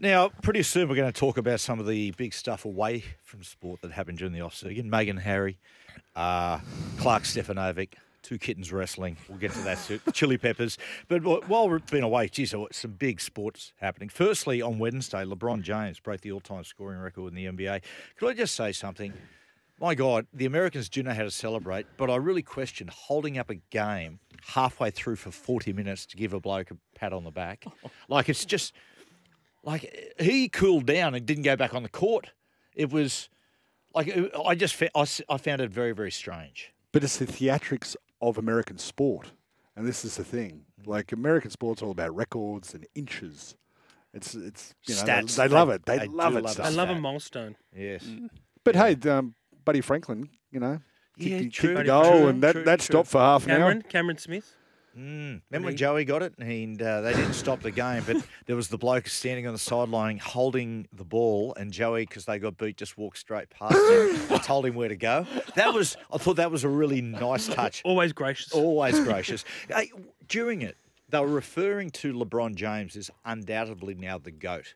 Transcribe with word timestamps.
Now, 0.00 0.28
pretty 0.42 0.62
soon 0.62 0.88
we're 0.88 0.94
going 0.94 1.12
to 1.12 1.18
talk 1.18 1.38
about 1.38 1.58
some 1.58 1.80
of 1.80 1.86
the 1.88 2.12
big 2.12 2.32
stuff 2.32 2.64
away 2.64 3.02
from 3.24 3.42
sport 3.42 3.80
that 3.82 3.90
happened 3.90 4.18
during 4.18 4.32
the 4.32 4.40
off 4.42 4.54
season. 4.54 4.88
Meghan 4.88 5.18
Harry, 5.18 5.58
uh, 6.14 6.60
Karl 6.98 7.18
Stefanovic, 7.20 7.94
two 8.22 8.38
kittens 8.38 8.72
wrestling. 8.72 9.16
We'll 9.28 9.38
get 9.38 9.50
to 9.54 9.60
that 9.62 9.78
soon. 9.78 10.00
Chili 10.12 10.38
peppers. 10.38 10.78
But 11.08 11.48
while 11.48 11.68
we've 11.68 11.84
been 11.86 12.04
away, 12.04 12.28
geez, 12.28 12.54
some 12.70 12.92
big 12.92 13.20
sports 13.20 13.72
happening. 13.80 14.08
Firstly, 14.08 14.62
on 14.62 14.78
Wednesday, 14.78 15.24
LeBron 15.24 15.62
James 15.62 15.98
broke 15.98 16.20
the 16.20 16.30
all-time 16.30 16.62
scoring 16.62 17.00
record 17.00 17.28
in 17.28 17.34
the 17.34 17.46
NBA. 17.46 17.82
Could 18.18 18.28
I 18.28 18.34
just 18.34 18.54
say 18.54 18.70
something? 18.70 19.12
My 19.80 19.96
God, 19.96 20.28
the 20.32 20.46
Americans 20.46 20.88
do 20.88 21.02
know 21.02 21.12
how 21.12 21.24
to 21.24 21.30
celebrate, 21.30 21.86
but 21.96 22.08
I 22.08 22.16
really 22.16 22.42
question 22.42 22.88
holding 22.92 23.36
up 23.36 23.50
a 23.50 23.56
game 23.56 24.20
halfway 24.46 24.92
through 24.92 25.16
for 25.16 25.32
40 25.32 25.72
minutes 25.72 26.06
to 26.06 26.16
give 26.16 26.34
a 26.34 26.40
bloke 26.40 26.70
a 26.70 26.76
pat 26.94 27.12
on 27.12 27.24
the 27.24 27.32
back. 27.32 27.64
Like, 28.08 28.30
it's 28.30 28.46
just 28.46 28.72
like 29.62 30.14
he 30.18 30.48
cooled 30.48 30.86
down 30.86 31.14
and 31.14 31.24
didn't 31.26 31.44
go 31.44 31.56
back 31.56 31.74
on 31.74 31.82
the 31.82 31.88
court. 31.88 32.32
It 32.74 32.90
was 32.90 33.28
like 33.94 34.12
I 34.46 34.54
just 34.54 34.80
I, 34.82 34.88
I, 34.94 35.02
s- 35.02 35.22
I 35.28 35.36
found 35.36 35.60
it 35.60 35.70
very 35.70 35.92
very 35.92 36.10
strange. 36.12 36.72
But 36.92 37.04
it's 37.04 37.18
the 37.18 37.26
theatrics 37.26 37.96
of 38.20 38.38
American 38.38 38.78
sport, 38.78 39.32
and 39.76 39.86
this 39.86 40.04
is 40.04 40.16
the 40.16 40.24
thing. 40.24 40.64
Like 40.86 41.12
American 41.12 41.50
sport's 41.50 41.82
all 41.82 41.90
about 41.90 42.14
records 42.14 42.72
and 42.74 42.86
inches. 42.94 43.56
It's 44.14 44.34
it's 44.34 44.74
you 44.86 44.94
know 44.94 45.02
they- 45.02 45.12
Stats. 45.12 45.36
They, 45.36 45.48
love 45.48 45.68
it. 45.70 45.84
They, 45.84 45.98
they 45.98 46.06
love 46.06 46.36
it. 46.36 46.42
love 46.44 46.52
stuff. 46.52 46.66
I 46.66 46.70
love 46.70 46.88
a 46.90 46.94
milestone. 46.94 47.56
Yes, 47.76 48.04
But 48.64 48.74
hey, 48.76 48.96
um, 49.10 49.34
Buddy 49.64 49.80
Franklin, 49.82 50.30
you 50.50 50.60
know, 50.60 50.80
kicked, 51.18 51.28
Yeah, 51.30 51.38
the- 51.40 51.48
kicked 51.50 51.76
the 51.76 51.84
goal, 51.84 52.02
Franklin. 52.04 52.28
and 52.30 52.42
that, 52.42 52.52
True, 52.52 52.64
that 52.64 52.80
true. 52.80 52.84
stopped 52.84 53.08
for 53.10 53.20
half 53.20 53.44
an 53.44 53.50
hour. 53.50 53.58
Cameron, 53.58 53.82
Cameron 53.82 54.18
Smith. 54.18 54.54
Mm. 54.98 55.40
remember 55.50 55.66
when 55.66 55.76
Joey 55.76 56.04
got 56.04 56.22
it 56.22 56.34
and 56.38 56.80
uh, 56.82 57.00
they 57.02 57.12
didn't 57.12 57.34
stop 57.34 57.60
the 57.60 57.70
game, 57.70 58.02
but 58.06 58.16
there 58.46 58.56
was 58.56 58.68
the 58.68 58.78
bloke 58.78 59.06
standing 59.08 59.46
on 59.46 59.52
the 59.52 59.58
sideline 59.58 60.18
holding 60.18 60.88
the 60.92 61.04
ball, 61.04 61.54
and 61.54 61.72
Joey, 61.72 62.04
because 62.06 62.24
they 62.24 62.38
got 62.38 62.56
beat, 62.58 62.76
just 62.76 62.98
walked 62.98 63.18
straight 63.18 63.50
past 63.50 63.74
him 63.74 64.20
and 64.32 64.42
told 64.42 64.66
him 64.66 64.74
where 64.74 64.88
to 64.88 64.96
go. 64.96 65.26
That 65.54 65.72
was 65.72 65.96
I 66.12 66.18
thought 66.18 66.36
that 66.36 66.50
was 66.50 66.64
a 66.64 66.68
really 66.68 67.00
nice 67.00 67.46
touch. 67.46 67.82
Always 67.84 68.12
gracious. 68.12 68.52
Always 68.52 68.98
gracious. 69.04 69.44
Hey, 69.68 69.90
during 70.28 70.62
it, 70.62 70.76
they 71.08 71.20
were 71.20 71.26
referring 71.28 71.90
to 71.90 72.12
LeBron 72.12 72.54
James 72.54 72.96
as 72.96 73.10
undoubtedly 73.24 73.94
now 73.94 74.18
the 74.18 74.30
goat. 74.30 74.74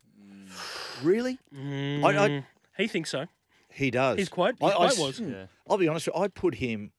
Really? 1.02 1.38
I, 1.52 1.56
I, 1.56 2.28
Mm, 2.28 2.44
he 2.76 2.86
thinks 2.88 3.10
so. 3.10 3.26
he 3.70 3.90
does. 3.90 4.18
He's 4.18 4.28
quite. 4.28 4.54
He 4.58 4.64
I- 4.66 4.68
I 4.70 4.74
quite 4.74 4.92
s- 4.92 4.98
was. 4.98 5.20
I'll 5.68 5.78
be 5.78 5.88
honest. 5.88 6.08
I 6.14 6.28
put 6.28 6.56
him. 6.56 6.92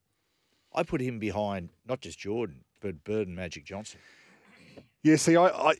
I 0.75 0.83
put 0.83 1.01
him 1.01 1.19
behind 1.19 1.69
not 1.87 2.01
just 2.01 2.17
Jordan, 2.17 2.63
but 2.83 3.03
Bird 3.03 3.27
and 3.27 3.35
Magic 3.35 3.63
Johnson. 3.63 3.99
Yeah, 5.01 5.15
see, 5.15 5.35
I, 5.35 5.47
I, 5.47 5.73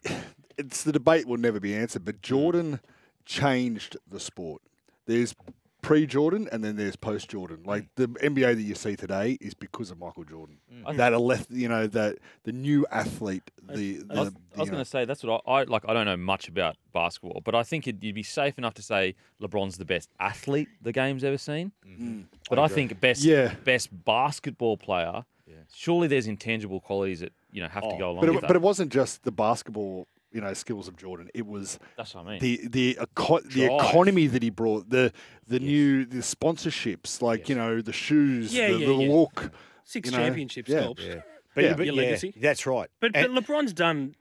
it's 0.57 0.83
the 0.83 0.91
debate 0.91 1.27
will 1.27 1.37
never 1.37 1.59
be 1.59 1.75
answered. 1.75 2.05
But 2.05 2.21
Jordan 2.21 2.79
changed 3.25 3.97
the 4.09 4.19
sport. 4.19 4.61
There's 5.05 5.35
pre-Jordan 5.81 6.47
and 6.51 6.63
then 6.63 6.77
there's 6.77 6.95
post-Jordan. 6.95 7.57
Mm. 7.57 7.67
Like 7.67 7.85
the 7.95 8.07
NBA 8.07 8.55
that 8.55 8.61
you 8.61 8.73
see 8.73 8.95
today 8.95 9.37
is 9.41 9.53
because 9.53 9.91
of 9.91 9.99
Michael 9.99 10.23
Jordan. 10.23 10.57
Mm. 10.73 10.97
That 10.97 11.13
a 11.13 11.19
left, 11.19 11.51
you 11.51 11.67
know, 11.67 11.87
that 11.87 12.17
the 12.43 12.53
new 12.53 12.85
athlete, 12.89 13.51
the, 13.61 13.97
the 13.97 14.05
I 14.09 14.19
was, 14.21 14.31
was 14.55 14.69
going 14.69 14.81
to 14.81 14.89
say 14.89 15.05
that's 15.05 15.23
what 15.23 15.41
I, 15.45 15.51
I 15.51 15.63
like. 15.63 15.83
I 15.87 15.93
don't 15.93 16.05
know 16.05 16.17
much 16.17 16.47
about 16.47 16.77
basketball, 16.93 17.41
but 17.43 17.53
I 17.53 17.63
think 17.63 17.87
it, 17.87 18.01
you'd 18.01 18.15
be 18.15 18.23
safe 18.23 18.57
enough 18.57 18.73
to 18.75 18.81
say 18.81 19.15
LeBron's 19.41 19.77
the 19.77 19.85
best 19.85 20.09
athlete 20.19 20.69
the 20.81 20.93
game's 20.93 21.23
ever 21.23 21.37
seen. 21.37 21.73
Mm-hmm. 21.85 22.07
Mm. 22.07 22.23
But 22.49 22.59
I, 22.59 22.63
uh, 22.63 22.67
think 22.69 22.99
best 22.99 23.23
Yeah. 23.23 23.53
best 23.63 23.89
basketball 24.05 24.77
player. 24.77 25.25
Surely 25.73 26.07
there's 26.07 26.27
intangible 26.27 26.79
qualities 26.79 27.19
that 27.19 27.33
you 27.51 27.61
know 27.61 27.67
have 27.69 27.83
to 27.83 27.89
oh. 27.93 27.97
go 27.97 28.09
along 28.11 28.21
But 28.21 28.29
with 28.29 28.37
it, 28.37 28.41
that. 28.41 28.47
but 28.47 28.55
it 28.55 28.61
wasn't 28.61 28.91
just 28.91 29.23
the 29.23 29.31
basketball, 29.31 30.07
you 30.31 30.41
know, 30.41 30.53
skills 30.53 30.87
of 30.87 30.95
Jordan. 30.97 31.29
It 31.33 31.45
was 31.45 31.79
That's 31.97 32.15
what 32.15 32.25
I 32.27 32.31
mean. 32.31 32.39
the 32.39 32.61
the 32.67 32.97
eco- 33.01 33.41
the 33.41 33.65
economy 33.75 34.27
that 34.27 34.41
he 34.43 34.49
brought, 34.49 34.89
the 34.89 35.11
the 35.47 35.59
new 35.59 36.05
the 36.05 36.17
sponsorships, 36.19 37.21
like 37.21 37.47
you 37.49 37.55
know 37.55 37.81
the 37.81 37.93
shoes, 37.93 38.53
Yeah, 38.53 38.71
the, 38.71 38.77
yeah, 38.79 38.87
the 38.87 38.93
yeah. 38.95 39.11
look. 39.13 39.51
Six 39.85 40.09
you 40.11 40.17
know, 40.17 40.23
championships 40.23 40.69
yeah. 40.69 40.79
helps. 40.81 41.03
But, 41.55 41.63
Yeah. 41.65 41.73
but 41.75 41.85
Your 41.85 41.95
yeah, 41.95 42.01
legacy. 42.01 42.33
that's 42.39 42.65
right. 42.65 42.89
But, 42.99 43.11
And- 43.13 43.33
but 43.35 43.43
LeBron's 43.45 43.73
done. 43.73 44.15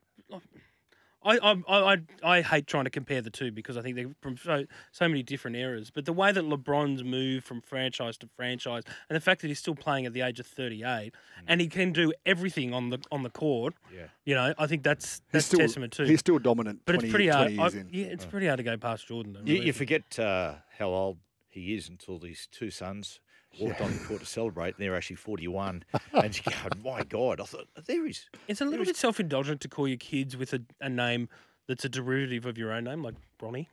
I, 1.25 1.39
I, 1.39 1.63
I, 1.69 1.93
I- 1.93 1.99
I 2.39 2.41
hate 2.43 2.67
trying 2.67 2.85
to 2.85 2.91
compare 2.91 3.21
the 3.21 3.31
two 3.31 3.51
because 3.53 3.77
I 3.77 3.83
think 3.83 3.97
they're 3.97 4.15
from 4.21 4.37
so, 4.37 4.65
so 4.93 5.09
many 5.09 5.23
different 5.23 5.57
eras. 5.57 5.91
But 5.91 6.05
the 6.05 6.13
way 6.13 6.33
that 6.33 6.45
LeBron's 6.45 7.03
moved 7.05 7.45
from 7.45 7.61
franchise 7.61 8.17
to 8.19 8.29
franchise, 8.37 8.83
and 9.09 9.17
the 9.17 9.21
fact 9.21 9.43
that 9.43 9.49
he's 9.49 9.59
still 9.59 9.75
playing 9.75 10.07
at 10.07 10.13
the 10.13 10.21
age 10.23 10.41
of 10.41 10.47
38, 10.47 11.13
and 11.47 11.61
he 11.61 11.69
can 11.69 11.93
do 11.93 12.13
everything 12.27 12.73
on 12.75 12.91
the 12.91 12.99
on 13.11 13.23
the 13.23 13.31
court, 13.31 13.75
Yeah. 13.95 14.07
you 14.25 14.35
know, 14.35 14.55
I 14.59 14.67
think 14.67 14.83
that's 14.83 15.15
He's 15.15 15.21
that's 15.33 15.47
still 15.47 15.59
testament 15.61 15.93
too. 15.93 16.05
he's 16.05 16.21
still 16.21 16.39
dominant. 16.39 16.81
but 16.85 16.93
20, 16.95 17.07
it's 17.07 17.13
pretty 17.13 17.29
hard. 17.29 17.53
I, 17.59 17.85
yeah, 17.91 18.07
it's 18.07 18.25
pretty 18.27 18.47
hard 18.47 18.59
to 18.59 18.65
go 18.65 18.77
past 18.77 19.07
Jordan. 19.09 19.33
Though, 19.35 19.41
you, 19.45 19.63
you 19.63 19.73
forget 19.73 20.19
uh, 20.19 20.55
how 20.79 20.89
old 20.89 21.19
he 21.49 21.75
is 21.75 21.89
until 21.89 22.19
these 22.19 22.49
two 22.51 22.71
sons 22.71 23.21
walked 23.61 23.81
on 23.81 23.93
the 23.93 23.99
court 24.05 24.21
to 24.21 24.27
celebrate, 24.27 24.75
and 24.77 24.77
they're 24.79 24.97
actually 24.97 25.17
41. 25.17 25.85
and 26.13 26.37
you 26.37 26.43
go, 26.53 26.69
my 26.91 27.03
God, 27.05 27.41
I 27.41 27.45
thought, 27.45 27.69
there 27.87 28.07
is. 28.07 28.25
It's 28.49 28.61
a 28.61 28.65
little 28.65 28.85
bit 28.85 28.97
self 28.97 29.21
indulgent 29.21 29.61
to 29.63 29.69
call 29.69 29.87
your 29.89 29.97
kids 29.99 30.37
with 30.37 30.53
a, 30.53 30.63
a 30.81 30.89
name 30.89 31.29
that's 31.69 31.85
a 31.85 31.89
derivative 31.89 32.47
of 32.47 32.59
your 32.59 32.73
own 32.73 32.85
name, 32.85 33.03
like 33.03 33.15
Bronny. 33.41 33.67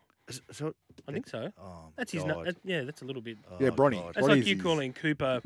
So, 0.51 0.75
I 1.07 1.11
think 1.11 1.27
so. 1.27 1.51
oh, 1.59 1.85
That's 1.95 2.11
his 2.11 2.23
God. 2.23 2.45
name. 2.45 2.55
Yeah, 2.63 2.83
that's 2.83 3.01
a 3.01 3.05
little 3.05 3.21
bit. 3.21 3.37
yeah, 3.59 3.69
Oh, 3.69 3.71
Bronny. 3.71 3.93
God. 3.95 4.13
That's 4.13 4.27
Bronny's 4.27 4.37
like 4.39 4.45
you 4.45 4.55
his- 4.55 4.63
calling 4.63 4.93
Cooper 4.93 5.41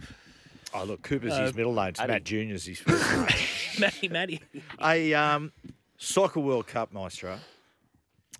Oh, 0.76 0.84
look, 0.86 1.04
Cooper's 1.04 1.32
Uh, 1.34 1.44
his 1.44 1.56
middle 1.56 1.74
name. 1.74 1.90
It's 1.90 2.00
Addy. 2.00 2.12
Matt 2.14 2.24
Junior's 2.24 2.66
his 2.66 2.80
first 2.80 3.12
name. 3.12 3.28
Matty 3.80 4.08
Matty. 4.10 4.42
A 4.84 5.14
um, 5.14 5.52
soccer 5.98 6.40
World 6.40 6.68
Cup, 6.68 6.92
Maestro. 6.92 7.38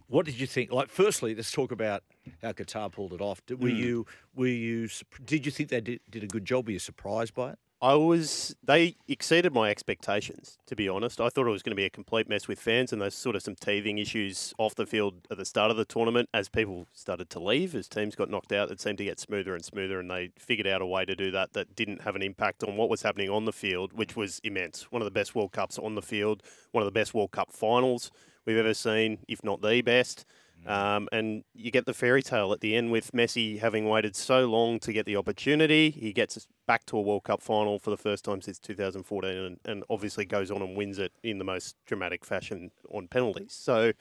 What 0.08 0.26
did 0.26 0.40
you 0.40 0.48
think? 0.48 0.72
Like, 0.72 0.90
firstly, 0.90 1.34
let's 1.36 1.52
talk 1.52 1.72
about 1.72 2.04
how 2.42 2.52
Qatar 2.52 2.92
pulled 2.92 3.14
it 3.14 3.22
off. 3.22 3.46
Did, 3.46 3.62
were 3.62 3.70
hmm. 3.70 3.76
you 3.76 4.06
were 4.36 4.48
you 4.48 4.90
did 5.26 5.46
you 5.46 5.52
think 5.52 5.70
they 5.70 5.82
did, 5.82 6.00
did 6.10 6.24
a 6.24 6.28
good 6.28 6.46
job? 6.46 6.66
Were 6.66 6.72
you 6.72 6.80
surprised 6.80 7.34
by 7.34 7.52
it? 7.52 7.60
I 7.84 7.96
was. 7.96 8.56
They 8.64 8.96
exceeded 9.10 9.54
my 9.54 9.70
expectations, 9.70 10.58
to 10.68 10.76
be 10.76 10.88
honest. 10.88 11.20
I 11.20 11.28
thought 11.28 11.48
it 11.48 11.52
was 11.52 11.64
going 11.64 11.74
to 11.74 11.76
be 11.76 11.84
a 11.84 11.90
complete 11.90 12.30
mess 12.30 12.48
with 12.48 12.58
fans, 12.58 12.94
and 12.94 13.02
there's 13.02 13.14
sort 13.14 13.36
of 13.36 13.42
some 13.42 13.56
teething 13.56 13.98
issues 13.98 14.54
off 14.58 14.74
the 14.74 14.86
field 14.86 15.16
at 15.30 15.38
the 15.38 15.44
start 15.44 15.70
of 15.70 15.76
the 15.76 15.84
tournament 15.84 16.30
as 16.34 16.48
people 16.48 16.88
started 16.94 17.30
to 17.32 17.42
leave, 17.42 17.76
as 17.76 17.90
teams 17.90 18.16
got 18.16 18.30
knocked 18.30 18.54
out. 18.54 18.72
It 18.72 18.80
seemed 18.80 19.00
to 19.00 19.04
get 19.04 19.20
smoother 19.20 19.54
and 19.54 19.66
smoother, 19.66 20.00
and 20.00 20.10
they 20.10 20.32
figured 20.40 20.66
out 20.66 20.82
a 20.82 20.86
way 20.86 21.04
to 21.04 21.14
do 21.14 21.30
that 21.32 21.52
that 21.54 21.76
didn't 21.76 22.04
have 22.04 22.16
an 22.16 22.22
impact 22.22 22.64
on 22.64 22.78
what 22.78 22.90
was 22.90 23.02
happening 23.02 23.30
on 23.30 23.44
the 23.44 23.52
field, 23.52 23.92
which 23.92 24.16
was 24.16 24.40
immense. 24.46 24.90
One 24.90 25.02
of 25.02 25.06
the 25.06 25.12
best 25.12 25.36
World 25.36 25.52
Cups 25.52 25.78
on 25.78 25.96
the 25.96 26.02
field, 26.02 26.42
one 26.72 26.84
of 26.84 26.86
the 26.86 26.98
best 26.98 27.14
World 27.14 27.32
Cup 27.32 27.52
finals 27.52 28.12
we've 28.46 28.56
ever 28.56 28.74
seen, 28.74 29.20
if 29.28 29.44
not 29.44 29.62
the 29.62 29.82
best. 29.82 30.26
Um, 30.68 31.10
and 31.12 31.44
you 31.54 31.72
get 31.72 31.86
the 31.86 31.94
fairy 31.94 32.24
tale 32.24 32.54
at 32.54 32.62
the 32.62 32.76
end 32.76 32.92
with 32.92 33.12
Messi 33.12 33.60
having 33.60 33.88
waited 33.88 34.16
so 34.16 34.46
long 34.46 34.80
to 34.80 34.94
get 34.94 35.06
the 35.06 35.16
opportunity. 35.16 35.90
He 35.90 36.14
gets 36.14 36.48
back 36.68 36.86
to 36.88 36.98
a 36.98 37.02
World 37.02 37.24
Cup 37.24 37.42
final 37.42 37.80
for 37.80 37.90
the 37.90 37.98
first 37.98 38.24
time 38.26 38.42
since 38.42 38.60
2014 38.60 39.30
and, 39.32 39.60
and 39.66 39.84
obviously 39.90 40.26
goes 40.26 40.52
on 40.52 40.62
and 40.62 40.76
wins 40.78 41.00
it 41.00 41.12
in 41.24 41.38
the 41.38 41.46
most 41.46 41.76
dramatic 41.86 42.26
fashion 42.26 42.72
on 42.90 43.08
penalties. 43.08 43.54
So 43.54 43.94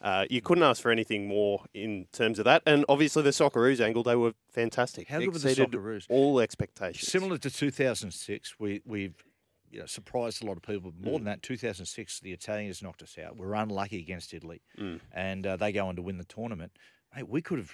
uh, 0.00 0.26
you 0.30 0.40
couldn't 0.40 0.64
ask 0.64 0.80
for 0.80 0.90
anything 0.90 1.26
more 1.26 1.64
in 1.74 2.06
terms 2.12 2.38
of 2.38 2.44
that. 2.44 2.62
And 2.66 2.84
obviously 2.88 3.22
the 3.22 3.30
Socceroos 3.30 3.80
angle, 3.80 4.02
they 4.02 4.16
were 4.16 4.32
fantastic. 4.50 5.08
How 5.08 5.18
good 5.18 5.32
were 5.32 5.38
the 5.38 5.48
Socceroos? 5.50 6.06
All 6.08 6.40
expectations. 6.40 7.10
Similar 7.10 7.38
to 7.38 7.50
2006, 7.50 8.54
we 8.58 8.80
we've 8.84 9.24
you 9.70 9.80
know, 9.80 9.86
surprised 9.86 10.42
a 10.42 10.46
lot 10.46 10.56
of 10.56 10.62
people. 10.62 10.90
But 10.90 11.04
more 11.04 11.14
mm. 11.14 11.24
than 11.24 11.24
that, 11.24 11.42
2006, 11.42 12.20
the 12.20 12.32
Italians 12.32 12.82
knocked 12.82 13.02
us 13.02 13.16
out. 13.18 13.36
We 13.38 13.46
were 13.46 13.54
unlucky 13.54 13.98
against 13.98 14.34
Italy, 14.34 14.62
mm. 14.78 15.00
and 15.12 15.46
uh, 15.46 15.56
they 15.56 15.72
go 15.72 15.88
on 15.88 15.96
to 15.96 16.02
win 16.02 16.18
the 16.18 16.24
tournament. 16.24 16.72
Mate, 17.14 17.28
we 17.28 17.42
could 17.42 17.58
have 17.58 17.72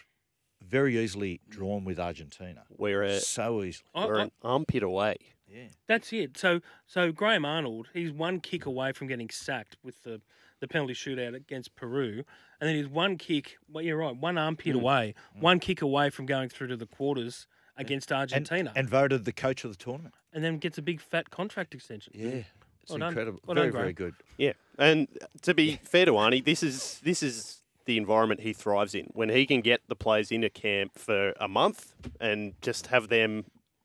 very 0.63 0.99
easily 0.99 1.41
drawn 1.49 1.85
with 1.85 2.01
Argentina. 2.01 2.65
We're, 2.71 3.03
a, 3.03 3.21
so 3.21 3.63
easily. 3.63 3.89
I- 3.95 4.07
we're 4.07 4.21
I- 4.21 4.23
an 4.25 4.33
armpit 4.43 4.83
away. 4.83 5.17
Yeah. 5.47 5.67
That's 5.87 6.13
it. 6.13 6.39
So 6.39 6.61
so 6.87 7.13
Graham 7.13 7.45
Arnold, 7.45 7.89
he's 7.93 8.11
one 8.11 8.41
kick 8.41 8.63
mm. 8.63 8.69
away 8.69 8.93
from 8.93 9.09
getting 9.09 9.29
sacked 9.29 9.77
with 9.85 10.03
the, 10.03 10.21
the 10.61 10.67
penalty 10.67 10.95
shootout 10.95 11.35
against 11.35 11.77
Peru, 11.77 12.25
and 12.61 12.69
then 12.69 12.75
he's 12.75 12.89
one 12.89 13.19
kick. 13.19 13.59
Well, 13.71 13.85
you're 13.85 13.99
right, 13.99 14.17
one 14.17 14.39
armpit 14.39 14.75
away, 14.75 15.15
one 15.39 15.61
kick 15.61 15.83
away 15.83 16.11
from 16.11 16.27
going 16.27 16.49
through 16.49 16.69
to 16.69 16.77
the 16.77 16.87
quarters 16.87 17.47
against 17.77 18.13
Argentina, 18.13 18.71
and, 18.71 18.79
and 18.79 18.89
voted 18.91 19.25
the 19.25 19.33
coach 19.33 19.65
of 19.65 19.71
the 19.71 19.77
tournament. 19.77 20.15
And 20.33 20.43
then 20.43 20.59
gets 20.59 20.79
a 20.79 20.83
big 20.83 21.01
fat 21.01 21.31
contract 21.31 21.75
extension. 21.75 22.13
Yeah. 22.15 22.43
It's 22.83 22.93
Well 22.93 23.03
incredible. 23.09 23.41
Well 23.47 23.55
very, 23.55 23.71
done, 23.71 23.81
very 23.81 23.93
good. 23.95 24.15
Yeah, 24.37 24.53
and 24.79 25.09
to 25.43 25.55
be 25.55 25.81
fair 25.85 26.05
to 26.05 26.13
Arnie, 26.13 26.45
this 26.45 26.63
is 26.63 27.01
this 27.03 27.23
is 27.23 27.63
the 27.87 27.97
environment 27.97 28.41
he 28.41 28.53
thrives 28.53 28.95
in. 28.95 29.07
When 29.15 29.31
he 29.31 29.47
can 29.47 29.61
get 29.63 29.81
the 29.89 29.97
players 29.97 30.31
into 30.31 30.51
camp 30.51 30.99
for 30.99 31.33
a 31.41 31.49
month 31.49 31.95
and 32.21 32.53
just 32.61 32.89
have 32.89 33.09
them, 33.09 33.45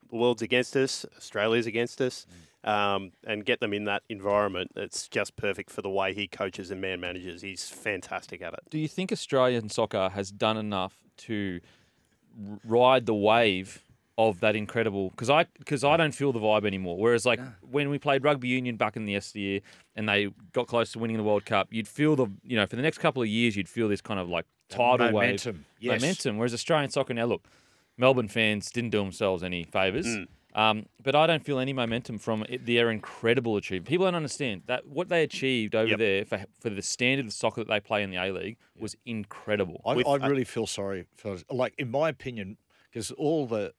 the 0.10 0.18
world's 0.18 0.42
against 0.42 0.76
us, 0.76 1.06
Australia's 1.18 1.66
against 1.66 2.02
us, 2.02 2.26
um, 2.66 3.12
and 3.26 3.46
get 3.46 3.60
them 3.62 3.74
in 3.74 3.86
that 3.86 4.04
environment, 4.10 4.72
it's 4.76 5.08
just 5.08 5.36
perfect 5.38 5.70
for 5.70 5.82
the 5.82 5.90
way 5.90 6.14
he 6.14 6.28
coaches 6.28 6.72
and 6.72 6.82
man 6.82 7.00
manages. 7.00 7.42
He's 7.42 7.70
fantastic 7.70 8.42
at 8.42 8.54
it. 8.54 8.60
Do 8.70 8.80
you 8.80 8.88
think 8.88 9.12
Australian 9.14 9.70
soccer 9.70 10.10
has 10.10 10.32
done 10.32 10.58
enough 10.58 10.98
to 11.20 11.60
r- 11.64 11.70
ride 12.66 13.06
the 13.06 13.14
wave 13.14 13.84
of 14.18 14.40
that 14.42 14.56
incredible? 14.56 15.10
Because 15.10 15.30
I 15.30 15.46
because 15.58 15.84
I 15.84 15.98
don't 15.98 16.14
feel 16.14 16.32
the 16.32 16.40
vibe 16.40 16.66
anymore. 16.66 16.98
Whereas 16.98 17.26
like 17.26 17.40
when 17.70 17.90
we 17.90 17.98
played 17.98 18.24
rugby 18.24 18.48
union 18.48 18.76
back 18.76 18.96
in 18.96 19.06
the 19.06 19.14
yesteryear 19.14 19.62
and 19.96 20.08
they 20.08 20.30
got 20.54 20.68
close 20.68 20.92
to 20.94 21.00
winning 21.00 21.18
the 21.18 21.24
World 21.24 21.46
Cup, 21.46 21.68
you'd 21.72 21.88
feel 21.88 22.16
the 22.16 22.28
you 22.44 22.56
know 22.56 22.66
for 22.66 22.76
the 22.76 22.82
next 22.82 23.00
couple 23.00 23.22
of 23.22 23.28
years 23.28 23.56
you'd 23.56 23.70
feel 23.70 23.88
this 23.88 24.02
kind 24.02 24.20
of 24.20 24.30
like 24.30 24.46
tidal 24.70 25.08
wave 25.08 25.14
momentum, 25.14 25.66
yes. 25.80 26.02
momentum. 26.02 26.38
Whereas 26.38 26.54
Australian 26.54 26.90
soccer 26.92 27.14
now, 27.14 27.26
look, 27.26 27.46
Melbourne 27.98 28.28
fans 28.28 28.72
didn't 28.72 28.92
do 28.92 29.00
themselves 29.00 29.44
any 29.44 29.64
favors. 29.64 30.06
Mm. 30.06 30.28
Um, 30.56 30.88
but 31.04 31.16
I 31.16 31.28
don't 31.28 31.46
feel 31.46 31.60
any 31.60 31.74
momentum 31.74 32.18
from 32.18 32.44
it, 32.50 32.66
their 32.66 32.90
incredible 32.90 33.56
achievement. 33.56 33.88
People 33.88 34.08
don't 34.08 34.16
understand 34.16 34.64
that 34.66 34.88
what 34.88 35.08
they 35.08 35.22
achieved 35.22 35.76
over 35.76 35.90
Yep. 35.92 36.00
there 36.00 36.26
for, 36.26 36.46
for 36.60 36.70
the 36.72 36.82
standard 36.82 37.28
of 37.28 37.34
soccer 37.34 37.62
that 37.62 37.70
they 37.70 37.80
play 37.80 38.02
in 38.02 38.10
the 38.10 38.18
A 38.18 38.32
League 38.32 38.58
was 38.78 38.96
incredible. 39.06 39.80
I, 39.86 39.96
With- 39.96 40.08
I 40.08 40.14
uh, 40.14 40.28
really 40.28 40.44
feel 40.44 40.66
sorry 40.66 41.06
for, 41.16 41.38
like, 41.52 41.76
in 41.78 41.92
my 41.92 42.10
opinion, 42.10 42.58
because 42.92 43.12
all 43.12 43.46
the, 43.46 43.74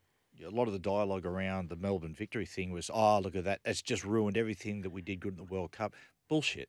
a 0.46 0.50
lot 0.50 0.68
of 0.68 0.72
the 0.72 0.78
dialogue 0.78 1.26
around 1.26 1.70
the 1.70 1.76
Melbourne 1.76 2.14
victory 2.14 2.46
thing 2.46 2.70
was, 2.70 2.88
oh, 2.92 3.18
look 3.18 3.34
at 3.34 3.44
that. 3.44 3.60
It's 3.64 3.82
just 3.82 4.04
ruined 4.04 4.36
everything 4.36 4.82
that 4.82 4.90
we 4.90 5.02
did 5.02 5.18
good 5.18 5.32
in 5.32 5.38
the 5.38 5.52
World 5.52 5.72
Cup. 5.72 5.94
Bullshit. 6.28 6.68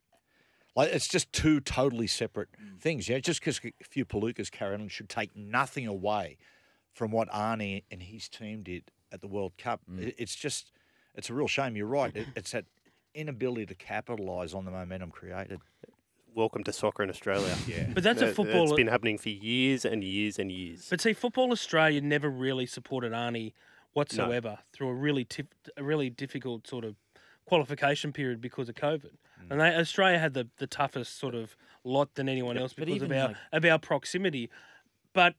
Like, 0.75 0.91
it's 0.91 1.07
just 1.07 1.31
two 1.31 1.59
totally 1.59 2.07
separate 2.07 2.49
mm. 2.53 2.79
things. 2.79 3.07
Yeah, 3.07 3.19
just 3.19 3.39
because 3.39 3.59
a 3.63 3.71
few 3.83 4.05
palookas 4.05 4.49
carry 4.49 4.73
on 4.73 4.87
should 4.87 5.09
take 5.09 5.35
nothing 5.35 5.85
away 5.85 6.37
from 6.91 7.11
what 7.11 7.29
Arnie 7.29 7.83
and 7.91 8.01
his 8.01 8.27
team 8.27 8.63
did 8.63 8.85
at 9.11 9.21
the 9.21 9.27
World 9.27 9.53
Cup. 9.57 9.81
Mm. 9.89 10.07
It- 10.07 10.15
It's 10.17 10.35
just, 10.35 10.71
it's 11.15 11.29
a 11.29 11.33
real 11.33 11.47
shame. 11.47 11.75
You're 11.75 11.87
right. 11.87 12.15
It, 12.15 12.27
it's 12.35 12.51
that 12.51 12.65
inability 13.13 13.65
to 13.67 13.75
capitalise 13.75 14.53
on 14.53 14.65
the 14.65 14.71
momentum 14.71 15.11
created. 15.11 15.59
Welcome 16.33 16.63
to 16.63 16.71
soccer 16.73 17.03
in 17.03 17.09
Australia. 17.09 17.53
Yeah. 17.67 17.87
But 17.93 18.03
that's 18.03 18.21
a 18.21 18.33
football. 18.33 18.63
It's 18.63 18.73
been 18.73 18.87
happening 18.87 19.17
for 19.17 19.29
years 19.29 19.83
and 19.83 20.01
years 20.03 20.39
and 20.39 20.49
years. 20.51 20.87
But 20.89 21.01
see, 21.01 21.11
Football 21.13 21.51
Australia 21.51 21.99
never 21.99 22.29
really 22.29 22.65
supported 22.65 23.11
Arnie 23.11 23.51
whatsoever 23.93 24.59
through 24.71 24.87
a 24.89 24.93
really 24.93 25.25
tip, 25.25 25.53
a 25.75 25.83
really 25.83 26.09
difficult 26.09 26.65
sort 26.67 26.85
of 26.85 26.95
qualification 27.45 28.13
period 28.13 28.39
because 28.39 28.69
of 28.69 28.75
COVID. 28.75 29.11
Mm. 29.43 29.51
And 29.51 29.59
they, 29.59 29.75
Australia 29.75 30.19
had 30.19 30.33
the, 30.33 30.47
the 30.57 30.67
toughest 30.67 31.19
sort 31.19 31.35
of 31.35 31.57
lot 31.83 32.15
than 32.15 32.29
anyone 32.29 32.57
else 32.57 32.71
because 32.71 33.01
of 33.01 33.11
our 33.11 33.27
like- 33.29 33.37
of 33.51 33.65
our 33.65 33.77
proximity. 33.79 34.49
But 35.11 35.35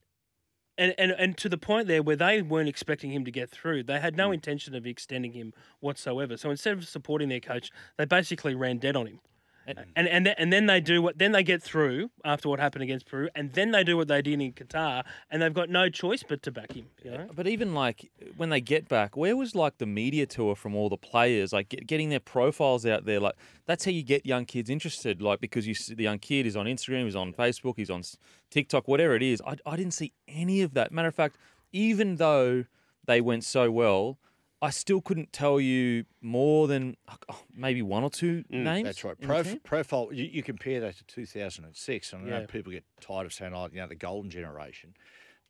and, 0.78 0.94
and 0.98 1.12
and 1.12 1.36
to 1.38 1.48
the 1.48 1.58
point 1.58 1.86
there 1.86 2.02
where 2.02 2.16
they 2.16 2.42
weren't 2.42 2.68
expecting 2.68 3.12
him 3.12 3.24
to 3.24 3.30
get 3.30 3.50
through, 3.50 3.84
they 3.84 4.00
had 4.00 4.16
no 4.16 4.28
hmm. 4.28 4.34
intention 4.34 4.74
of 4.74 4.86
extending 4.86 5.32
him 5.32 5.52
whatsoever. 5.80 6.36
So 6.36 6.50
instead 6.50 6.74
of 6.74 6.86
supporting 6.88 7.28
their 7.28 7.40
coach, 7.40 7.70
they 7.98 8.04
basically 8.04 8.54
ran 8.54 8.78
dead 8.78 8.96
on 8.96 9.06
him. 9.06 9.20
And- 9.66 9.78
And 9.94 10.08
and 10.08 10.28
and 10.38 10.52
then 10.52 10.66
they 10.66 10.80
do 10.80 11.00
what 11.00 11.18
then 11.18 11.32
they 11.32 11.42
get 11.42 11.62
through 11.62 12.10
after 12.24 12.48
what 12.48 12.58
happened 12.58 12.82
against 12.82 13.06
Peru, 13.06 13.28
and 13.34 13.52
then 13.52 13.70
they 13.70 13.84
do 13.84 13.96
what 13.96 14.08
they 14.08 14.20
did 14.22 14.40
in 14.40 14.52
Qatar, 14.52 15.04
and 15.30 15.40
they've 15.40 15.54
got 15.54 15.70
no 15.70 15.88
choice 15.88 16.22
but 16.22 16.42
to 16.42 16.50
back 16.50 16.72
him. 16.72 16.86
You 17.04 17.10
know, 17.12 17.28
But 17.34 17.46
even 17.46 17.74
like 17.74 18.10
when 18.36 18.50
they 18.50 18.60
get 18.60 18.88
back, 18.88 19.16
where 19.16 19.36
was 19.36 19.54
like 19.54 19.78
the 19.78 19.86
media 19.86 20.26
tour 20.26 20.54
from 20.56 20.74
all 20.74 20.88
the 20.88 20.96
players? 20.96 21.52
Like 21.52 21.68
get, 21.68 21.86
getting 21.86 22.08
their 22.10 22.20
profiles 22.20 22.84
out 22.86 23.04
there. 23.04 23.20
Like 23.20 23.34
that's 23.66 23.84
how 23.84 23.90
you 23.92 24.02
get 24.02 24.26
young 24.26 24.44
kids 24.46 24.68
interested. 24.68 25.22
Like 25.22 25.40
because 25.40 25.66
you 25.66 25.74
see 25.74 25.94
the 25.94 26.04
young 26.04 26.18
kid 26.18 26.46
is 26.46 26.56
on 26.56 26.66
Instagram, 26.66 27.04
he's 27.04 27.16
on 27.16 27.32
Facebook, 27.32 27.74
he's 27.76 27.90
on 27.90 28.02
TikTok, 28.50 28.88
whatever 28.88 29.14
it 29.14 29.22
is. 29.22 29.40
I, 29.46 29.56
I 29.64 29.76
didn't 29.76 29.94
see 29.94 30.12
any 30.26 30.62
of 30.62 30.74
that. 30.74 30.90
Matter 30.92 31.08
of 31.08 31.14
fact, 31.14 31.36
even 31.72 32.16
though 32.16 32.64
they 33.06 33.20
went 33.20 33.44
so 33.44 33.70
well, 33.70 34.18
I 34.62 34.70
still 34.70 35.00
couldn't 35.00 35.32
tell 35.32 35.58
you 35.60 36.04
more 36.20 36.68
than 36.68 36.96
oh, 37.08 37.40
maybe 37.52 37.82
one 37.82 38.04
or 38.04 38.10
two 38.10 38.44
mm, 38.44 38.62
names. 38.62 38.84
That's 38.84 39.02
right. 39.02 39.20
Prof- 39.20 39.62
profile. 39.64 40.10
You, 40.12 40.24
you 40.24 40.42
compare 40.44 40.80
that 40.80 40.96
to 40.98 41.04
2006, 41.04 42.12
and 42.12 42.26
I 42.32 42.38
know 42.38 42.46
people 42.46 42.70
get 42.70 42.84
tired 43.00 43.26
of 43.26 43.32
saying, 43.32 43.52
"Oh, 43.54 43.68
you 43.72 43.80
know, 43.80 43.88
the 43.88 43.96
golden 43.96 44.30
generation," 44.30 44.94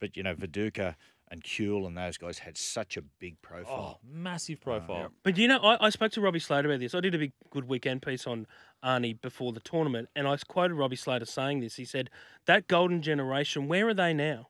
but 0.00 0.16
you 0.16 0.22
know, 0.22 0.34
Viduka 0.34 0.94
and 1.30 1.44
Kewell 1.44 1.86
and 1.86 1.96
those 1.96 2.16
guys 2.16 2.38
had 2.38 2.56
such 2.56 2.96
a 2.96 3.02
big 3.02 3.36
Oh, 3.44 3.46
uh, 3.46 3.50
profile. 3.50 4.00
massive 4.02 4.60
profile. 4.60 5.12
But 5.22 5.36
you 5.36 5.46
know, 5.46 5.58
I, 5.58 5.86
I 5.86 5.90
spoke 5.90 6.12
to 6.12 6.22
Robbie 6.22 6.38
Slater 6.38 6.68
about 6.68 6.80
this. 6.80 6.94
I 6.94 7.00
did 7.00 7.14
a 7.14 7.18
big 7.18 7.32
good 7.50 7.68
weekend 7.68 8.00
piece 8.00 8.26
on 8.26 8.46
Arnie 8.82 9.20
before 9.20 9.52
the 9.52 9.60
tournament, 9.60 10.08
and 10.16 10.26
I 10.26 10.38
quoted 10.38 10.74
Robbie 10.74 10.96
Slater 10.96 11.26
saying 11.26 11.60
this. 11.60 11.76
He 11.76 11.84
said, 11.84 12.08
"That 12.46 12.66
golden 12.66 13.02
generation, 13.02 13.68
where 13.68 13.88
are 13.88 13.94
they 13.94 14.14
now? 14.14 14.48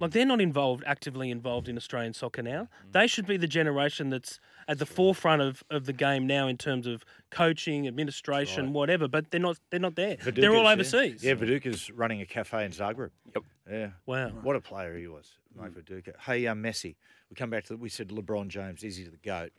Like 0.00 0.12
they're 0.12 0.26
not 0.26 0.40
involved, 0.40 0.84
actively 0.86 1.30
involved 1.30 1.68
in 1.68 1.76
Australian 1.76 2.14
soccer 2.14 2.42
now. 2.42 2.68
They 2.92 3.06
should 3.06 3.26
be 3.26 3.36
the 3.36 3.48
generation 3.48 4.10
that's 4.10 4.38
at 4.68 4.78
the 4.78 4.86
forefront 4.86 5.42
of, 5.42 5.64
of 5.70 5.86
the 5.86 5.92
game 5.92 6.26
now 6.26 6.46
in 6.46 6.56
terms 6.56 6.86
of 6.86 7.04
coaching, 7.30 7.88
administration, 7.88 8.72
whatever. 8.72 9.08
But 9.08 9.30
they're 9.30 9.40
not. 9.40 9.58
They're 9.70 9.80
not 9.80 9.96
there. 9.96 10.16
they're 10.16 10.54
all 10.54 10.64
Viduka's, 10.64 10.92
yeah. 10.92 10.98
overseas. 11.00 11.24
Yeah, 11.24 11.34
Viduka's 11.34 11.90
running 11.90 12.20
a 12.20 12.26
cafe 12.26 12.64
in 12.64 12.72
Zagreb. 12.72 13.10
Yep. 13.34 13.44
Yeah. 13.70 13.90
Wow. 14.06 14.28
What 14.42 14.56
a 14.56 14.60
player 14.60 14.96
he 14.96 15.08
was, 15.08 15.32
Mike 15.54 15.72
Viduka. 15.72 16.12
Hey, 16.20 16.46
um, 16.46 16.62
Messi. 16.62 16.96
We 17.30 17.36
come 17.36 17.50
back 17.50 17.64
to 17.64 17.76
we 17.76 17.88
said 17.88 18.08
LeBron 18.08 18.48
James 18.48 18.82
is 18.82 18.96
he 18.96 19.04
the 19.04 19.16
goat? 19.18 19.52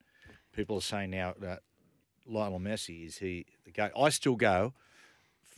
People 0.53 0.77
are 0.77 0.81
saying 0.81 1.11
now 1.11 1.35
that 1.39 1.59
Lionel 2.25 2.59
Messi 2.59 3.05
is 3.05 3.17
he 3.17 3.45
the 3.65 3.71
goat? 3.71 3.91
I 3.97 4.09
still 4.09 4.35
go. 4.35 4.73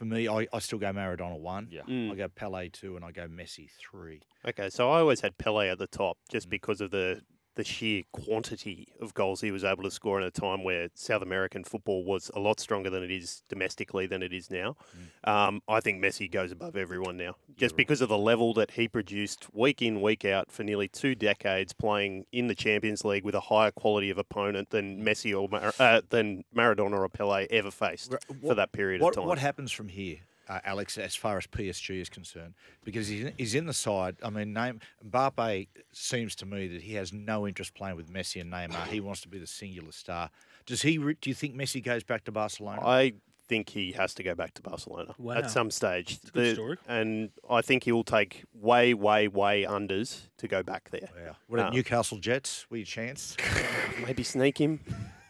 For 0.01 0.05
me, 0.05 0.27
I, 0.27 0.47
I 0.51 0.57
still 0.57 0.79
go 0.79 0.87
Maradona 0.87 1.39
one. 1.39 1.67
Yeah. 1.69 1.83
Mm. 1.87 2.11
I 2.11 2.15
go 2.15 2.27
Pele 2.27 2.69
two, 2.69 2.95
and 2.95 3.05
I 3.05 3.11
go 3.11 3.27
Messi 3.27 3.69
three. 3.79 4.23
Okay, 4.43 4.71
so 4.71 4.89
I 4.89 4.99
always 5.01 5.21
had 5.21 5.37
Pele 5.37 5.69
at 5.69 5.77
the 5.77 5.85
top 5.85 6.17
just 6.27 6.49
because 6.49 6.81
of 6.81 6.89
the 6.89 7.21
the 7.55 7.63
sheer 7.63 8.03
quantity 8.11 8.87
of 8.99 9.13
goals 9.13 9.41
he 9.41 9.51
was 9.51 9.63
able 9.63 9.83
to 9.83 9.91
score 9.91 10.19
in 10.19 10.25
a 10.25 10.31
time 10.31 10.63
where 10.63 10.89
South 10.93 11.21
American 11.21 11.63
football 11.63 12.03
was 12.03 12.31
a 12.35 12.39
lot 12.39 12.59
stronger 12.59 12.89
than 12.89 13.03
it 13.03 13.11
is 13.11 13.43
domestically 13.49 14.07
than 14.07 14.23
it 14.23 14.31
is 14.31 14.49
now. 14.49 14.75
Um, 15.23 15.61
I 15.67 15.81
think 15.81 16.03
Messi 16.03 16.31
goes 16.31 16.51
above 16.51 16.75
everyone 16.75 17.17
now, 17.17 17.35
just 17.57 17.75
because 17.75 18.01
of 18.01 18.09
the 18.09 18.17
level 18.17 18.53
that 18.53 18.71
he 18.71 18.87
produced 18.87 19.53
week 19.53 19.81
in 19.81 20.01
week 20.01 20.25
out 20.25 20.51
for 20.51 20.63
nearly 20.63 20.87
two 20.87 21.13
decades, 21.15 21.73
playing 21.73 22.25
in 22.31 22.47
the 22.47 22.55
Champions 22.55 23.03
League 23.03 23.23
with 23.23 23.35
a 23.35 23.41
higher 23.41 23.71
quality 23.71 24.09
of 24.09 24.17
opponent 24.17 24.69
than 24.69 25.03
Messi 25.03 25.39
or 25.39 25.49
Mar- 25.49 25.73
uh, 25.79 26.01
than 26.09 26.43
Maradona 26.55 26.99
or 26.99 27.09
Pele 27.09 27.47
ever 27.49 27.71
faced 27.71 28.13
Ra- 28.13 28.19
for 28.47 28.55
that 28.55 28.71
period 28.71 29.01
what, 29.01 29.09
of 29.09 29.15
time. 29.15 29.27
What 29.27 29.39
happens 29.39 29.71
from 29.71 29.89
here, 29.89 30.19
uh, 30.51 30.59
Alex, 30.65 30.97
as 30.97 31.15
far 31.15 31.37
as 31.37 31.47
PSG 31.47 32.01
is 32.01 32.09
concerned? 32.09 32.53
Because 32.83 33.07
he's 33.07 33.25
in, 33.25 33.33
he's 33.37 33.55
in 33.55 33.65
the 33.65 33.73
side. 33.73 34.17
I 34.23 34.29
mean, 34.29 34.53
name 34.53 34.79
Mbappe 35.07 35.67
seems 35.91 36.35
to 36.37 36.45
me 36.45 36.67
that 36.67 36.81
he 36.81 36.93
has 36.95 37.13
no 37.13 37.47
interest 37.47 37.73
playing 37.73 37.95
with 37.95 38.11
Messi 38.11 38.41
and 38.41 38.51
Neymar. 38.51 38.87
He 38.87 38.99
wants 38.99 39.21
to 39.21 39.27
be 39.29 39.39
the 39.39 39.47
singular 39.47 39.91
star. 39.91 40.29
Does 40.65 40.81
he? 40.81 40.97
Do 40.97 41.29
you 41.29 41.33
think 41.33 41.55
Messi 41.55 41.83
goes 41.83 42.03
back 42.03 42.23
to 42.25 42.31
Barcelona? 42.31 42.81
I 42.85 43.13
think 43.47 43.69
he 43.69 43.91
has 43.91 44.13
to 44.13 44.23
go 44.23 44.33
back 44.33 44.53
to 44.53 44.61
Barcelona 44.61 45.13
Wow. 45.17 45.33
at 45.33 45.51
some 45.51 45.71
stage. 45.71 46.19
a 46.27 46.31
good 46.31 46.45
The- 46.51 46.53
story. 46.53 46.77
And 46.87 47.31
I 47.49 47.61
think 47.61 47.83
he 47.83 47.91
will 47.91 48.05
take 48.05 48.43
way, 48.53 48.93
way, 48.93 49.27
way 49.27 49.63
unders 49.63 50.21
to 50.37 50.47
go 50.47 50.63
back 50.63 50.89
there. 50.91 51.09
yeah. 51.21 51.33
What 51.47 51.59
about 51.59 51.69
Um, 51.69 51.75
Newcastle 51.75 52.17
Jets? 52.17 52.65
Were 52.69 52.77
your 52.77 52.85
chance? 52.85 53.35
Maybe 54.05 54.23
sneak 54.23 54.57
him. 54.59 54.79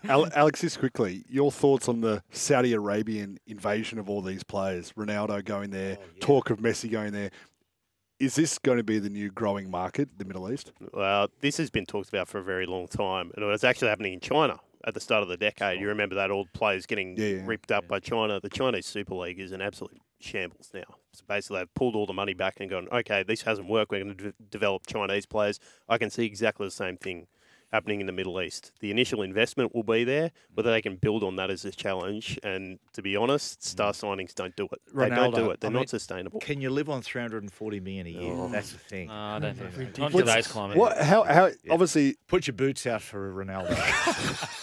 Al- 0.05 0.29
Alex, 0.33 0.61
just 0.61 0.79
quickly, 0.79 1.23
your 1.29 1.51
thoughts 1.51 1.87
on 1.87 2.01
the 2.01 2.23
Saudi 2.31 2.73
Arabian 2.73 3.37
invasion 3.47 3.99
of 3.99 4.09
all 4.09 4.21
these 4.21 4.43
players? 4.43 4.93
Ronaldo 4.93 5.43
going 5.43 5.69
there, 5.71 5.97
oh, 5.99 6.05
talk 6.19 6.49
of 6.49 6.59
Messi 6.59 6.89
going 6.91 7.13
there. 7.13 7.31
Is 8.19 8.35
this 8.35 8.59
going 8.59 8.77
to 8.77 8.83
be 8.83 8.99
the 8.99 9.09
new 9.09 9.31
growing 9.31 9.69
market, 9.71 10.09
the 10.17 10.25
Middle 10.25 10.51
East? 10.51 10.71
Well, 10.93 11.29
this 11.39 11.57
has 11.57 11.69
been 11.71 11.85
talked 11.85 12.09
about 12.09 12.27
for 12.27 12.37
a 12.37 12.43
very 12.43 12.65
long 12.67 12.87
time, 12.87 13.31
and 13.35 13.43
it 13.43 13.47
was 13.47 13.63
actually 13.63 13.87
happening 13.89 14.13
in 14.13 14.19
China 14.19 14.59
at 14.85 14.93
the 14.93 14.99
start 14.99 15.23
of 15.23 15.29
the 15.29 15.37
decade. 15.37 15.79
You 15.79 15.87
remember 15.87 16.15
that 16.15 16.29
old 16.31 16.51
players 16.53 16.85
getting 16.85 17.17
Yeah, 17.17 17.27
yeah. 17.27 17.41
ripped 17.45 17.71
up 17.71 17.87
by 17.87 17.99
China. 17.99 18.39
The 18.39 18.49
Chinese 18.49 18.85
Super 18.85 19.15
League 19.15 19.39
is 19.39 19.51
an 19.51 19.61
absolute 19.61 19.99
shambles 20.19 20.69
now. 20.73 20.83
So 21.13 21.23
basically, 21.27 21.59
they've 21.59 21.73
pulled 21.73 21.95
all 21.95 22.05
the 22.05 22.13
money 22.13 22.33
back 22.35 22.59
and 22.59 22.69
gone, 22.69 22.87
okay, 22.91 23.23
this 23.23 23.41
hasn't 23.41 23.67
worked. 23.67 23.91
We're 23.91 24.03
going 24.03 24.15
to 24.17 24.23
de- 24.25 24.33
develop 24.51 24.85
Chinese 24.87 25.25
players. 25.25 25.59
I 25.89 25.97
can 25.97 26.09
see 26.11 26.25
exactly 26.25 26.67
the 26.67 26.71
same 26.71 26.97
thing 26.97 27.25
happening 27.71 28.01
in 28.01 28.05
the 28.05 28.11
Middle 28.11 28.41
East. 28.41 28.71
The 28.79 28.91
initial 28.91 29.21
investment 29.21 29.73
will 29.73 29.83
be 29.83 30.03
there, 30.03 30.31
whether 30.53 30.71
they 30.71 30.81
can 30.81 30.97
build 30.97 31.23
on 31.23 31.37
that 31.37 31.49
is 31.49 31.63
a 31.65 31.71
challenge. 31.71 32.37
And 32.43 32.79
to 32.93 33.01
be 33.01 33.15
honest, 33.15 33.59
mm. 33.59 33.63
star 33.63 33.93
signings 33.93 34.35
don't 34.35 34.55
do 34.55 34.67
it. 34.71 34.81
they 34.93 35.09
don't 35.09 35.33
do 35.33 35.51
it. 35.51 35.61
They're 35.61 35.69
I 35.69 35.73
mean, 35.73 35.81
not 35.81 35.89
sustainable. 35.89 36.39
Can 36.39 36.61
you 36.61 36.69
live 36.69 36.89
on 36.89 37.01
340 37.01 37.79
million 37.79 38.07
a 38.07 38.09
year? 38.09 38.33
Oh. 38.33 38.49
That's 38.49 38.71
the 38.71 38.77
thing. 38.77 39.07
No, 39.07 39.13
I 39.13 39.39
don't 39.39 39.55
think 39.55 39.71
so. 39.73 39.79
Not 39.81 39.81
in 39.81 39.87
Ridiculous. 39.87 40.29
today's 40.29 40.47
climate. 40.47 40.77
What? 40.77 40.97
How? 40.97 41.23
How? 41.23 41.49
Obviously, 41.69 42.15
Put 42.27 42.47
your 42.47 42.53
boots 42.53 42.85
out 42.85 43.01
for 43.01 43.33
Ronaldo. 43.33 43.69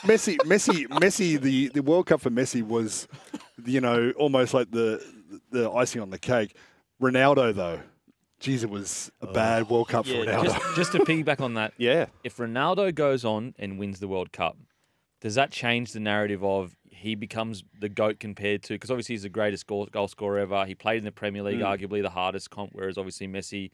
Messi, 0.02 0.36
Messi, 0.38 0.86
Messi. 0.86 1.40
The, 1.40 1.68
the 1.68 1.82
World 1.82 2.06
Cup 2.06 2.20
for 2.20 2.30
Messi 2.30 2.62
was, 2.62 3.08
you 3.64 3.80
know, 3.80 4.12
almost 4.16 4.54
like 4.54 4.70
the 4.70 5.04
the 5.50 5.70
icing 5.70 6.02
on 6.02 6.10
the 6.10 6.18
cake. 6.18 6.54
Ronaldo, 7.00 7.54
though, 7.54 7.80
geez, 8.40 8.62
it 8.62 8.70
was 8.70 9.10
a 9.20 9.26
bad 9.26 9.68
World 9.68 9.88
Cup 9.88 10.06
for 10.06 10.12
Yeah, 10.12 10.24
Ronaldo. 10.36 10.44
just, 10.44 10.76
just 10.76 10.92
to 10.92 10.98
piggyback 11.00 11.40
on 11.40 11.54
that, 11.54 11.72
Yeah. 11.78 12.06
if 12.24 12.36
Ronaldo 12.36 12.94
goes 12.94 13.24
on 13.24 13.54
and 13.58 13.78
wins 13.78 14.00
the 14.00 14.08
World 14.08 14.32
Cup, 14.32 14.56
does 15.20 15.34
that 15.34 15.50
change 15.50 15.92
the 15.92 16.00
narrative 16.00 16.44
of 16.44 16.76
he 16.90 17.14
becomes 17.14 17.62
the 17.80 17.88
goat 17.88 18.18
compared 18.18 18.62
to 18.64 18.74
because 18.74 18.90
obviously 18.90 19.14
he's 19.14 19.22
the 19.22 19.28
greatest 19.28 19.66
goal, 19.66 19.86
goal 19.86 20.08
scorer 20.08 20.38
ever. 20.38 20.64
He 20.66 20.74
played 20.74 20.98
in 20.98 21.04
the 21.04 21.12
Premier 21.12 21.42
League, 21.42 21.60
arguably 21.60 22.02
the 22.02 22.10
hardest 22.10 22.50
comp, 22.50 22.70
whereas 22.72 22.98
obviously 22.98 23.28
Messi. 23.28 23.70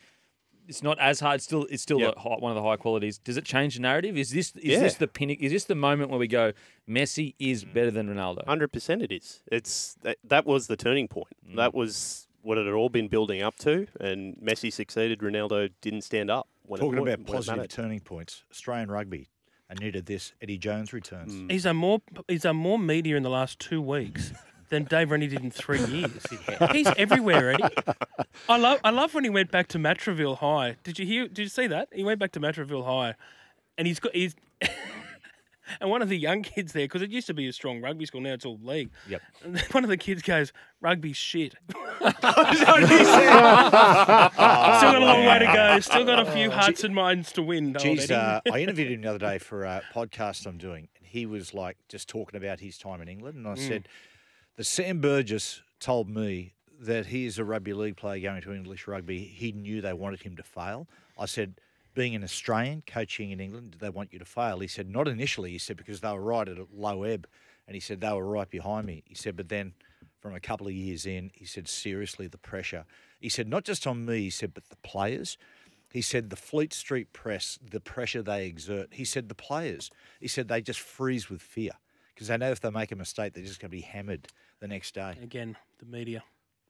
It's 0.66 0.82
not 0.82 0.98
as 0.98 1.20
hard. 1.20 1.42
Still, 1.42 1.66
it's 1.70 1.82
still 1.82 2.00
Yep. 2.00 2.14
a 2.16 2.20
high, 2.20 2.36
one 2.38 2.50
of 2.50 2.56
the 2.56 2.62
high 2.62 2.76
qualities. 2.76 3.18
Does 3.18 3.36
it 3.36 3.44
change 3.44 3.74
the 3.76 3.82
narrative? 3.82 4.16
Is 4.16 4.30
this 4.30 4.52
is 4.56 4.62
Yeah. 4.64 4.80
this 4.80 4.94
the 4.94 5.06
pinnacle? 5.06 5.44
Is 5.44 5.52
this 5.52 5.64
the 5.64 5.74
moment 5.74 6.08
where 6.10 6.18
we 6.18 6.26
go? 6.26 6.52
Messi 6.88 7.34
is 7.38 7.64
better 7.66 7.90
than 7.90 8.08
Ronaldo. 8.08 8.46
Hundred 8.46 8.68
percent, 8.72 9.02
it 9.02 9.12
is. 9.12 9.42
It's 9.52 9.94
that, 10.02 10.16
that 10.24 10.46
was 10.46 10.66
the 10.66 10.76
turning 10.76 11.06
point. 11.08 11.36
Mm. 11.46 11.56
That 11.56 11.74
was 11.74 12.28
what 12.44 12.58
it 12.58 12.66
had 12.66 12.74
all 12.74 12.88
been 12.90 13.08
building 13.08 13.42
up 13.42 13.56
to, 13.58 13.86
and 13.98 14.36
Messi 14.36 14.72
succeeded. 14.72 15.18
Ronaldo 15.20 15.70
didn't 15.80 16.02
stand 16.02 16.30
up. 16.30 16.46
When 16.66 16.80
Talking 16.80 16.98
it, 16.98 17.02
about 17.02 17.18
when 17.18 17.26
positive 17.26 17.56
mattered. 17.56 17.70
turning 17.70 18.00
points, 18.00 18.44
Australian 18.50 18.90
rugby. 18.90 19.28
I 19.70 19.74
needed 19.74 20.06
this. 20.06 20.32
Eddie 20.40 20.58
Jones 20.58 20.92
returns. 20.92 21.32
Mm. 21.34 21.50
He's 21.50 21.64
done 21.64 21.76
more. 21.76 22.00
He's 22.28 22.42
done 22.42 22.56
more 22.56 22.78
media 22.78 23.16
in 23.16 23.22
the 23.22 23.30
last 23.30 23.58
two 23.58 23.80
weeks 23.82 24.32
than 24.68 24.84
Dave 24.84 25.10
Rennie 25.10 25.26
did 25.26 25.42
in 25.42 25.50
three 25.50 25.82
years. 25.86 26.10
He's 26.72 26.86
everywhere, 26.96 27.52
Eddie. 27.52 27.64
I 28.48 28.56
love. 28.58 28.80
I 28.84 28.90
love 28.90 29.14
when 29.14 29.24
he 29.24 29.30
went 29.30 29.50
back 29.50 29.68
to 29.68 29.78
Matraville 29.78 30.38
High. 30.38 30.76
Did 30.84 30.98
you 30.98 31.06
hear? 31.06 31.28
Did 31.28 31.38
you 31.42 31.48
see 31.48 31.66
that? 31.66 31.88
He 31.92 32.04
went 32.04 32.20
back 32.20 32.32
to 32.32 32.40
Matraville 32.40 32.84
High, 32.84 33.14
and 33.78 33.86
he's 33.86 34.00
got. 34.00 34.14
He's. 34.14 34.34
And 35.80 35.90
one 35.90 36.02
of 36.02 36.08
the 36.08 36.18
young 36.18 36.42
kids 36.54 36.72
there, 36.72 36.84
because 36.84 37.02
it 37.02 37.10
used 37.10 37.26
to 37.28 37.34
be 37.34 37.48
a 37.48 37.52
strong 37.52 37.80
rugby 37.80 38.06
school, 38.06 38.20
now 38.20 38.32
it's 38.32 38.44
all 38.44 38.58
league. 38.62 38.90
Yep. 39.08 39.22
And 39.44 39.60
one 39.72 39.84
of 39.84 39.90
the 39.90 39.96
kids 39.96 40.22
goes, 40.22 40.52
"Rugby's 40.80 41.16
shit." 41.16 41.54
Still 41.68 42.12
got 42.12 42.82
a 44.94 45.00
long 45.00 45.24
way 45.24 45.38
to 45.40 45.46
go. 45.46 45.80
Still 45.80 46.04
got 46.04 46.26
a 46.26 46.30
few 46.32 46.50
hearts 46.50 46.84
and 46.84 46.94
minds 46.94 47.32
to 47.32 47.42
win. 47.42 47.68
old 47.68 47.78
Geez, 47.78 48.10
Eddie. 48.10 48.14
uh, 48.14 48.40
I 48.52 48.60
interviewed 48.60 48.92
him 48.92 49.02
the 49.02 49.08
other 49.08 49.18
day 49.18 49.38
for 49.38 49.64
a 49.64 49.82
podcast 49.94 50.46
I'm 50.46 50.58
doing, 50.58 50.88
and 50.96 51.06
he 51.06 51.26
was 51.26 51.54
like 51.54 51.76
just 51.88 52.08
talking 52.08 52.36
about 52.36 52.60
his 52.60 52.78
time 52.78 53.00
in 53.00 53.08
England. 53.08 53.36
And 53.36 53.46
I 53.46 53.54
said, 53.54 53.88
that 54.56 54.64
Sam 54.64 55.00
Burgess 55.00 55.62
told 55.80 56.08
me 56.08 56.54
that 56.80 57.06
he 57.06 57.26
is 57.26 57.38
a 57.38 57.44
rugby 57.44 57.72
league 57.72 57.96
player 57.96 58.20
going 58.20 58.42
to 58.42 58.52
English 58.52 58.86
rugby. 58.86 59.24
He 59.24 59.52
knew 59.52 59.80
they 59.80 59.92
wanted 59.92 60.22
him 60.22 60.36
to 60.36 60.42
fail. 60.42 60.88
I 61.18 61.26
said, 61.26 61.54
being 61.94 62.14
an 62.14 62.24
Australian 62.24 62.82
coaching 62.86 63.30
in 63.30 63.40
England, 63.40 63.72
did 63.72 63.80
they 63.80 63.88
want 63.88 64.12
you 64.12 64.18
to 64.18 64.24
fail? 64.24 64.58
He 64.58 64.68
said, 64.68 64.88
not 64.88 65.08
initially. 65.08 65.50
He 65.52 65.58
said, 65.58 65.76
because 65.76 66.00
they 66.00 66.12
were 66.12 66.20
right 66.20 66.48
at 66.48 66.58
a 66.58 66.66
low 66.72 67.04
ebb. 67.04 67.26
And 67.66 67.74
he 67.74 67.80
said, 67.80 68.00
they 68.00 68.12
were 68.12 68.26
right 68.26 68.50
behind 68.50 68.86
me. 68.86 69.02
He 69.06 69.14
said, 69.14 69.36
but 69.36 69.48
then 69.48 69.74
from 70.20 70.34
a 70.34 70.40
couple 70.40 70.66
of 70.66 70.72
years 70.72 71.06
in, 71.06 71.30
he 71.34 71.44
said, 71.44 71.68
seriously, 71.68 72.26
the 72.26 72.38
pressure. 72.38 72.84
He 73.20 73.28
said, 73.28 73.48
not 73.48 73.64
just 73.64 73.86
on 73.86 74.04
me, 74.04 74.22
he 74.22 74.30
said, 74.30 74.52
but 74.52 74.68
the 74.68 74.76
players. 74.76 75.38
He 75.92 76.02
said, 76.02 76.30
the 76.30 76.36
Fleet 76.36 76.72
Street 76.72 77.12
press, 77.12 77.58
the 77.70 77.80
pressure 77.80 78.22
they 78.22 78.46
exert. 78.46 78.88
He 78.92 79.04
said, 79.04 79.28
the 79.28 79.34
players. 79.34 79.90
He 80.20 80.28
said, 80.28 80.48
they 80.48 80.60
just 80.60 80.80
freeze 80.80 81.30
with 81.30 81.40
fear 81.40 81.72
because 82.14 82.28
they 82.28 82.36
know 82.36 82.50
if 82.50 82.60
they 82.60 82.70
make 82.70 82.92
a 82.92 82.96
mistake, 82.96 83.32
they're 83.32 83.44
just 83.44 83.60
going 83.60 83.70
to 83.70 83.76
be 83.76 83.82
hammered 83.82 84.28
the 84.60 84.68
next 84.68 84.94
day. 84.94 85.12
And 85.14 85.24
again, 85.24 85.56
the 85.78 85.86
media. 85.86 86.24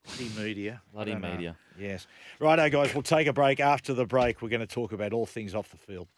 Bloody 0.07 0.31
media. 0.37 0.83
Bloody 0.93 1.13
don't 1.13 1.21
know. 1.23 1.33
media. 1.33 1.57
Yes. 1.79 2.07
Righto, 2.39 2.69
guys, 2.69 2.95
we'll 2.95 3.03
take 3.03 3.27
a 3.27 3.33
break. 3.33 3.61
After 3.61 3.95
the 3.95 4.07
break, 4.07 4.43
we're 4.43 4.49
going 4.49 4.61
to 4.61 4.67
talk 4.67 4.93
about 4.93 5.13
all 5.13 5.27
things 5.27 5.55
off 5.55 5.71
the 5.71 5.77
field. 5.77 6.09